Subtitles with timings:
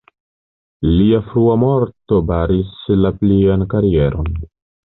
[1.01, 4.35] Lia frua morto baris la plian karieron.